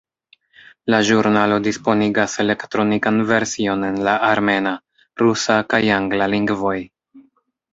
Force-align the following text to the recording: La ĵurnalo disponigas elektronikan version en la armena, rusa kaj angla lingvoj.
La 0.93 0.99
ĵurnalo 1.09 1.59
disponigas 1.67 2.37
elektronikan 2.43 3.21
version 3.33 3.83
en 3.91 4.01
la 4.09 4.17
armena, 4.31 4.75
rusa 5.23 5.59
kaj 5.75 5.83
angla 6.01 6.31
lingvoj. 6.37 6.77